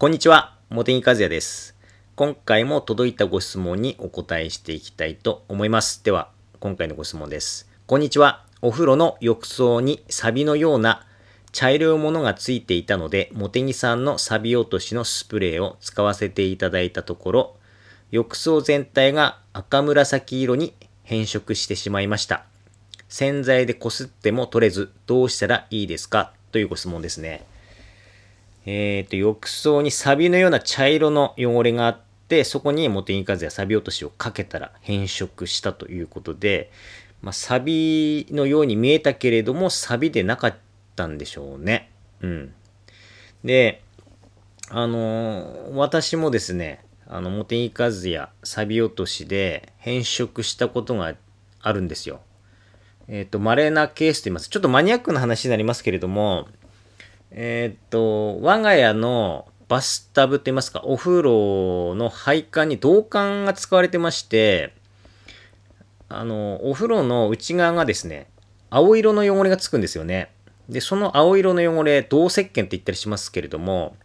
[0.00, 1.74] こんにちは、茂木和也です。
[2.14, 6.04] 今回も届いたご質問にお答えしていきたいと思います。
[6.04, 7.68] では、今回のご質問です。
[7.88, 8.44] こんにちは。
[8.62, 11.04] お風呂の浴槽にサビのような
[11.50, 17.56] 茶色いものがついていたので、茂木さんのサビ落としのスプレーを使わせていただいたところ、
[18.12, 22.44] 浴槽全体が赤紫色に変色してしまいました。
[23.08, 26.32] 洗剤でこすっても取れず、どうしたらいいですか？
[26.52, 27.44] というご質問ですね。
[28.70, 36.70] えっ、と、浴槽にサビのような茶色の汚れがあって、そこにモテインカズやサビ落としをかけたら変色したということで、
[37.22, 40.56] まあ、サビのように見えたけれども、サビでなかっ
[40.96, 41.90] たんでしょうね。
[42.20, 42.52] うん。
[43.42, 43.80] で、
[44.68, 51.14] あのー私もですね、あの、モテイカズやサビ落としで変色したことが
[51.62, 52.20] あるんですよ。
[53.06, 54.50] えっ、と、稀なケースと言います。
[54.50, 56.48] ちょっとマニアックな話になりますけれども、
[57.30, 64.72] えーっと、我が家のバスタブって言いますか、お風呂の配管に銅管が使われてまして、
[66.08, 68.28] あの、お風呂の内側がですね、
[68.70, 70.30] 青色の汚れがつくんですよね。
[70.68, 73.96] で、その青色の汚れ、銅石鹸って言ったりしますけれども、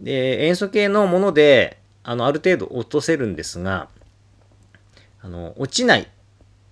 [0.00, 3.88] で、塩素系のもので、あの、ある程度落とせるんですが、
[5.20, 6.08] あの、落ちない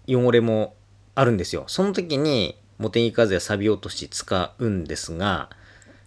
[0.09, 0.75] 汚れも
[1.17, 1.65] あるんですよ。
[1.67, 5.51] その時に、モテニカズやサビ落とし使うんですが、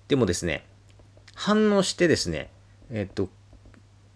[0.07, 0.65] でもですね、
[1.35, 2.49] 反応してですね、
[2.91, 3.29] えっ、と、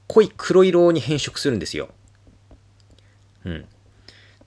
[0.07, 1.89] 濃い黒色に変色するんですよ。
[3.45, 3.65] うん。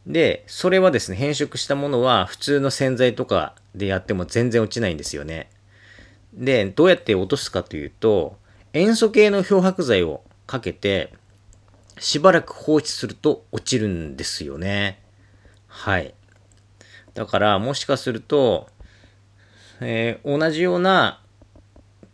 [0.06, 5.50] で、それはですね、変色したものは普通の洗剤とかでやっても全然落ちないんですよね。
[6.32, 8.36] で、どうやって落とすかというと、
[8.72, 11.14] 塩素系の漂白剤をかけて、
[11.98, 15.02] しばらく放置すると落ちるんですよね。
[15.66, 16.14] はい。
[17.16, 18.68] だから、もしかすると、
[19.80, 21.20] えー同じような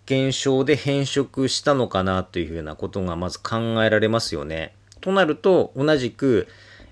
[0.06, 4.74] 現象で変色したのかなというふうなことがまず考えられますよね。
[5.00, 6.46] となると、同じく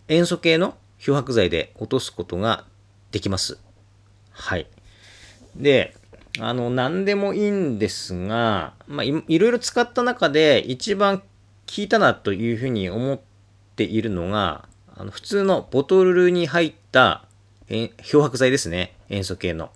[0.08, 2.64] 塩素系の漂白剤で落とすことが
[3.12, 3.58] できます。
[4.32, 4.66] はい。
[5.54, 5.94] で、
[6.40, 11.24] あの、何でもいいんですが、まあ、いろいろ使った中で一番効
[11.76, 13.20] いたなというふうに思っ
[13.76, 17.24] ているのが、あの普通のボトルに入った
[17.70, 18.96] え漂白剤ですね。
[19.08, 19.70] 塩素系の。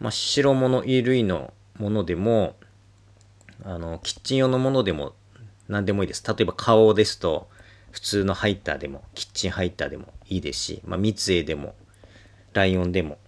[0.00, 2.56] まあ、白物衣類のものでも、
[3.62, 5.14] あの、キッチン用のものでも
[5.68, 6.24] 何でもいいです。
[6.26, 7.48] 例えば顔ですと、
[7.92, 11.76] 普通のハイターでも、キッチンハイターでもいいですし、まあ、三井でも、
[12.52, 13.18] ライオンでも、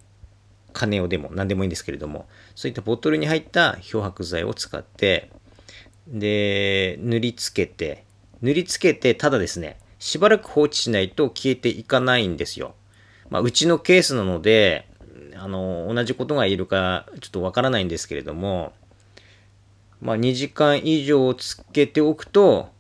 [0.73, 2.27] カネオでも何でもいいんですけれども、
[2.57, 5.31] そういったボトルに入った漂白剤を使って、
[6.09, 8.05] で、塗りつけて、
[8.43, 12.75] 塗りつけて、ただですね、しばらく放置しないと消えていかないんですよ。
[13.31, 14.89] まあ、うちのケースなので、
[15.35, 18.73] あの、同じことが言えるかちょっとわからないんですけれども、
[20.01, 22.71] まあ、2時間以上つけておくと、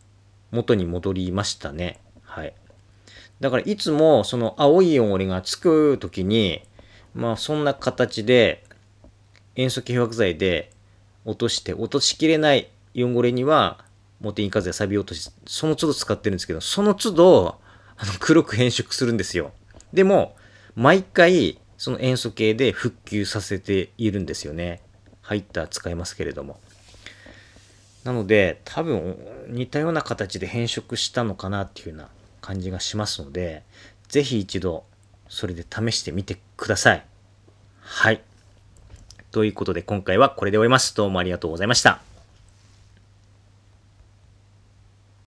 [0.50, 2.00] 元に戻りましたね。
[2.22, 2.54] はい。
[3.40, 6.62] だから、いつも、その青い汚れがつくときに、
[7.14, 8.64] まあ、そんな形で、
[9.56, 10.70] 塩素漂白剤で
[11.24, 13.84] 落として、落としきれない汚れには、
[14.20, 17.58] モテインカズやサビ落とし、その都度使ってるんですけど、その都度、
[17.96, 19.52] あの、黒く変色するんですよ。
[19.92, 20.35] でも、
[20.76, 24.82] 毎回、その塩素系で復旧させているんですよね。
[25.22, 26.60] 入った使いますけれども。
[28.04, 29.16] なので、多分、
[29.48, 32.08] 似たような形で変色したのかなっていうような
[32.42, 33.62] 感じがしますので、
[34.08, 34.84] ぜひ一度、
[35.28, 37.04] それで試してみてください。
[37.80, 38.20] はい。
[39.32, 40.94] ということで、今回はこれで終わります。
[40.94, 42.05] どうもありがとうございました。